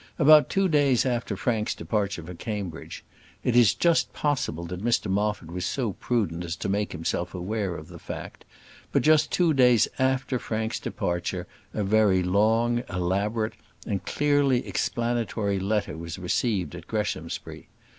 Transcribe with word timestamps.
About 0.17 0.49
two 0.49 0.67
days 0.67 1.05
after 1.05 1.37
Frank's 1.37 1.75
departure 1.75 2.23
for 2.23 2.33
Cambridge 2.33 3.03
it 3.43 3.55
is 3.55 3.75
just 3.75 4.11
possible 4.13 4.63
that 4.65 4.83
Mr 4.83 5.11
Moffat 5.11 5.51
was 5.51 5.63
so 5.63 5.93
prudent 5.93 6.43
as 6.43 6.55
to 6.55 6.67
make 6.67 6.91
himself 6.91 7.35
aware 7.35 7.75
of 7.75 7.87
the 7.87 7.99
fact 7.99 8.43
but 8.91 9.03
just 9.03 9.31
two 9.31 9.53
days 9.53 9.87
after 9.99 10.39
Frank's 10.39 10.79
departure, 10.79 11.45
a 11.71 11.83
very 11.83 12.23
long, 12.23 12.81
elaborate, 12.89 13.53
and 13.85 14.03
clearly 14.03 14.65
explanatory 14.67 15.59
letter 15.59 15.95
was 15.95 16.17
received 16.17 16.73
at 16.73 16.87
Greshamsbury. 16.87 17.67